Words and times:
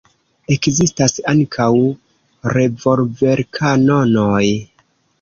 Ekzistas 0.53 1.13
ankaŭ 1.33 1.69
revolverkanonoj. 2.57 4.45